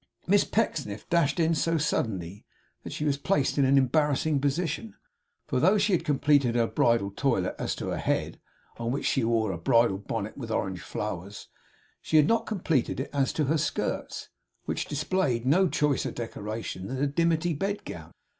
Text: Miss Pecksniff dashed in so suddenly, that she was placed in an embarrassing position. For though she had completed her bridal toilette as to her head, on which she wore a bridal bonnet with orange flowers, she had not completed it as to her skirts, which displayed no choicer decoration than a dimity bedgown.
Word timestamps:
Miss 0.25 0.43
Pecksniff 0.43 1.07
dashed 1.11 1.39
in 1.39 1.53
so 1.53 1.77
suddenly, 1.77 2.43
that 2.81 2.91
she 2.91 3.05
was 3.05 3.17
placed 3.19 3.59
in 3.59 3.65
an 3.65 3.77
embarrassing 3.77 4.39
position. 4.39 4.95
For 5.45 5.59
though 5.59 5.77
she 5.77 5.93
had 5.93 6.03
completed 6.03 6.55
her 6.55 6.65
bridal 6.65 7.11
toilette 7.11 7.53
as 7.59 7.75
to 7.75 7.89
her 7.89 7.99
head, 7.99 8.39
on 8.77 8.89
which 8.89 9.05
she 9.05 9.23
wore 9.23 9.51
a 9.51 9.59
bridal 9.59 9.99
bonnet 9.99 10.35
with 10.35 10.49
orange 10.49 10.81
flowers, 10.81 11.49
she 12.01 12.17
had 12.17 12.25
not 12.27 12.47
completed 12.47 12.99
it 12.99 13.11
as 13.13 13.31
to 13.33 13.43
her 13.43 13.59
skirts, 13.59 14.29
which 14.65 14.87
displayed 14.87 15.45
no 15.45 15.69
choicer 15.69 16.09
decoration 16.09 16.87
than 16.87 16.97
a 16.97 17.05
dimity 17.05 17.53
bedgown. 17.53 18.11